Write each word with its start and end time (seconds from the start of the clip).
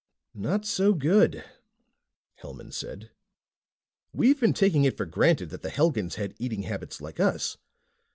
"Not 0.33 0.65
so 0.65 0.95
good," 0.95 1.43
Hellman 2.41 2.71
said. 2.73 3.11
"We've 4.11 4.39
been 4.39 4.55
taking 4.55 4.83
it 4.83 4.97
for 4.97 5.05
granted 5.05 5.51
that 5.51 5.61
the 5.61 5.69
Helgans 5.69 6.15
had 6.15 6.33
eating 6.39 6.63
habits 6.63 7.01
like 7.01 7.19
us. 7.19 7.59